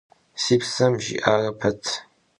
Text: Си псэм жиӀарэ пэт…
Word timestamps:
Си 0.41 0.55
псэм 0.61 0.93
жиӀарэ 1.03 1.49
пэт… 1.59 1.83